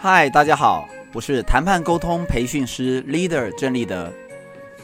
[0.00, 4.12] 嗨，大家好，我是谈判沟通培训师 Leader 郑立德。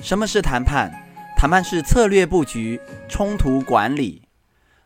[0.01, 0.93] 什么是谈判？
[1.37, 4.23] 谈判是策略布局、冲突管理，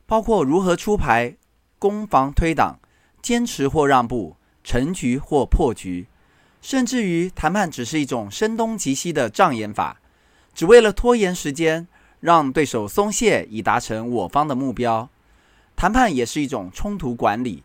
[0.04, 1.34] 包括如何出牌、
[1.79, 2.79] 攻防推挡、
[3.22, 6.06] 坚持或让步、成局或破局，
[6.60, 9.98] 甚至于谈判只是一种声东击西的障眼法，
[10.54, 11.88] 只为了拖延时间，
[12.20, 15.08] 让对手松懈，以达成我方的目标。
[15.74, 17.62] 谈判也是一种冲突管理。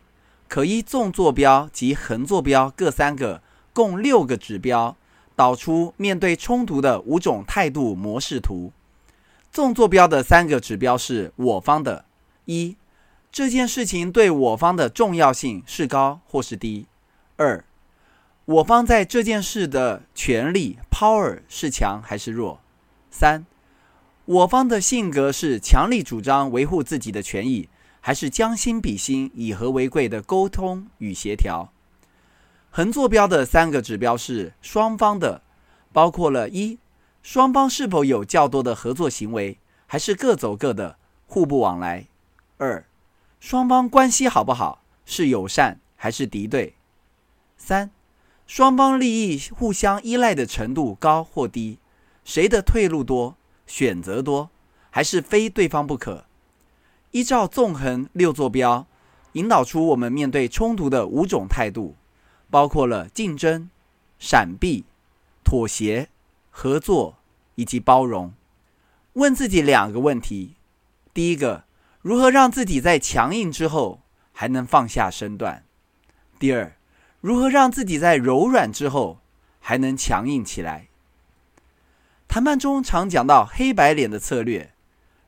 [0.48, 4.96] 可依纵坐标及横坐标各三个，共六个指标，
[5.34, 8.72] 导出面对冲突的五种态度模式图。
[9.50, 12.04] 纵坐标的三个指标是我方的：
[12.44, 12.76] 一、
[13.32, 16.86] 这件事情对我方的重要性是高或是低；
[17.36, 17.64] 二、
[18.44, 22.58] 我方在这件事的权力 power 是强还是弱；
[23.10, 23.46] 三、
[24.24, 27.68] 我方的性格是强力主张维护自己的权益。
[28.06, 31.72] 还是将心比心、以和为贵的沟通与协调。
[32.70, 35.40] 横坐标的三个指标是双方的，
[35.90, 36.78] 包括了一、
[37.22, 39.56] 双方是否有较多的合作行为，
[39.86, 42.04] 还是各走各的，互不往来；
[42.58, 42.84] 二、
[43.40, 46.74] 双方关系好不好，是友善还是敌对；
[47.56, 47.90] 三、
[48.46, 51.78] 双方利益互相依赖的程度高或低，
[52.22, 54.50] 谁的退路多、选择多，
[54.90, 56.26] 还是非对方不可。
[57.14, 58.88] 依照纵横六坐标，
[59.34, 61.94] 引导出我们面对冲突的五种态度，
[62.50, 63.70] 包括了竞争、
[64.18, 64.84] 闪避、
[65.44, 66.08] 妥协、
[66.50, 67.14] 合作
[67.54, 68.34] 以及包容。
[69.12, 70.56] 问自己两个问题：
[71.12, 71.62] 第一个，
[72.02, 74.00] 如何让自己在强硬之后
[74.32, 75.62] 还能放下身段？
[76.40, 76.76] 第二，
[77.20, 79.20] 如何让自己在柔软之后
[79.60, 80.88] 还能强硬起来？
[82.26, 84.72] 谈判中常讲到黑白脸的策略，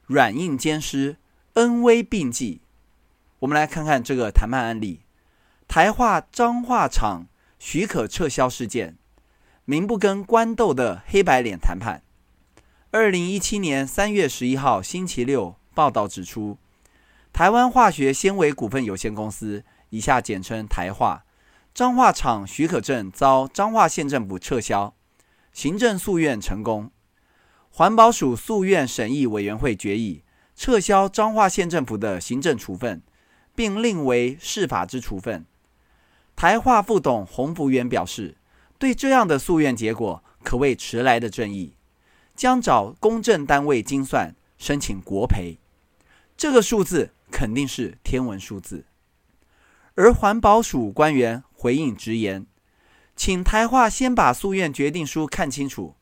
[0.07, 1.19] 软硬兼施。
[1.57, 2.61] 恩威并济，
[3.39, 5.01] 我们来看看这个谈判案例：
[5.67, 8.99] 台化彰化厂许可撤销事件，
[9.65, 12.03] 民不跟官斗的黑白脸谈判。
[12.91, 16.59] 二零一七年三月十一号星期六，报道指出，
[17.33, 21.25] 台湾化学纤维股份有限公司（以下简称台化）
[21.73, 24.95] 彰化厂许可证遭彰化县政府撤销，
[25.55, 26.91] 行政诉愿成功，
[27.71, 30.23] 环保署诉愿审议委员会决议。
[30.57, 33.03] 撤销彰化县政府的行政处分，
[33.55, 35.45] 并另为释法之处分。
[36.35, 38.37] 台化副董洪福元表示，
[38.79, 41.75] 对这样的诉愿结果可谓迟来的正义，
[42.35, 45.59] 将找公正单位精算，申请国赔。
[46.37, 48.87] 这个数字肯定是天文数字。
[49.95, 52.47] 而环保署官员回应直言，
[53.15, 55.97] 请台化先把诉愿决定书看清楚，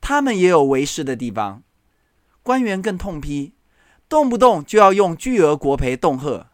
[0.00, 1.62] 他们也有为师的地方。
[2.42, 3.54] 官员更痛批。
[4.08, 6.50] 动不动就要用巨额国赔恫吓，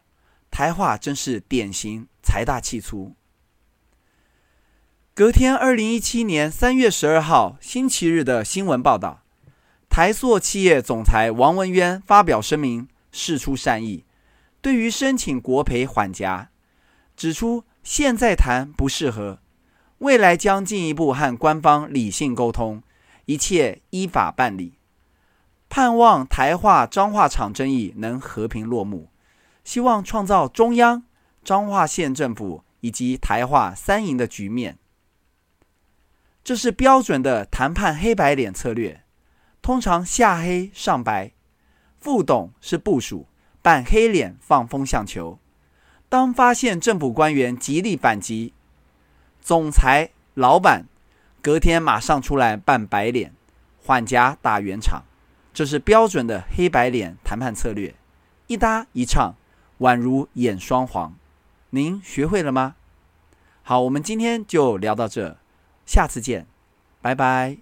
[0.49, 3.15] 台化真是典型财大气粗。
[5.13, 9.21] 隔天，二零一七年三月十二号星期日的新闻报道，
[9.87, 14.03] 台塑企业总裁王文渊发表声明，释出善意，
[14.59, 16.49] 对于申请国赔缓颊，
[17.15, 19.37] 指出现在谈不适合，
[19.99, 22.81] 未来将进一步和官方理性沟通，
[23.25, 24.79] 一切依法办理。
[25.75, 29.09] 盼望台化彰化厂争议能和平落幕，
[29.63, 31.01] 希望创造中央、
[31.43, 34.77] 彰化县政府以及台化三赢的局面。
[36.43, 39.03] 这是标准的谈判黑白脸策略，
[39.63, 41.31] 通常下黑上白。
[41.99, 43.25] 副董是部署，
[43.63, 45.39] 扮黑脸放风向球。
[46.07, 48.53] 当发现政府官员极力反击，
[49.41, 50.85] 总裁、老板
[51.41, 53.33] 隔天马上出来扮白脸，
[53.83, 55.05] 缓颊打圆场。
[55.53, 57.93] 这是标准的黑白脸谈判策略，
[58.47, 59.35] 一搭一唱，
[59.79, 61.13] 宛如演双簧。
[61.69, 62.75] 您学会了吗？
[63.61, 65.37] 好，我们今天就聊到这，
[65.85, 66.47] 下次见，
[67.01, 67.57] 拜拜。